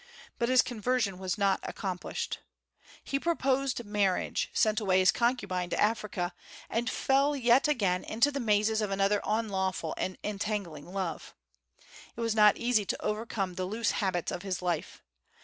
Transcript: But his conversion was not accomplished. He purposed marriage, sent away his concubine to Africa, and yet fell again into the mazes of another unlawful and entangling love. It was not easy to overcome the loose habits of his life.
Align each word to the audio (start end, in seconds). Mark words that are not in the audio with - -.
But 0.39 0.49
his 0.49 0.63
conversion 0.63 1.19
was 1.19 1.37
not 1.37 1.59
accomplished. 1.61 2.39
He 3.03 3.19
purposed 3.19 3.83
marriage, 3.83 4.49
sent 4.51 4.79
away 4.79 4.97
his 4.97 5.11
concubine 5.11 5.69
to 5.69 5.79
Africa, 5.79 6.33
and 6.71 6.87
yet 6.87 6.95
fell 6.95 7.33
again 7.33 8.03
into 8.05 8.31
the 8.31 8.39
mazes 8.39 8.81
of 8.81 8.89
another 8.89 9.21
unlawful 9.23 9.93
and 9.99 10.17
entangling 10.23 10.91
love. 10.91 11.35
It 12.15 12.21
was 12.21 12.33
not 12.33 12.57
easy 12.57 12.83
to 12.83 13.01
overcome 13.05 13.53
the 13.53 13.65
loose 13.65 13.91
habits 13.91 14.31
of 14.31 14.41
his 14.41 14.63
life. 14.63 15.03